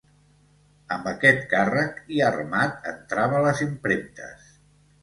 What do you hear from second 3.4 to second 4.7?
a les impremtes.